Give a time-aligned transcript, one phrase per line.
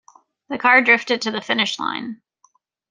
[0.49, 2.19] The car drifted to the finish line.